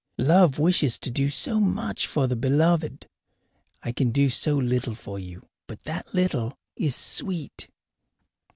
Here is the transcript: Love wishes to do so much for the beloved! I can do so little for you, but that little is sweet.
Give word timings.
Love 0.17 0.57
wishes 0.57 0.97
to 0.97 1.11
do 1.11 1.29
so 1.29 1.59
much 1.59 2.07
for 2.07 2.25
the 2.25 2.35
beloved! 2.35 3.05
I 3.83 3.91
can 3.91 4.09
do 4.09 4.31
so 4.31 4.55
little 4.57 4.95
for 4.95 5.19
you, 5.19 5.47
but 5.67 5.83
that 5.83 6.11
little 6.11 6.57
is 6.75 6.95
sweet. 6.95 7.69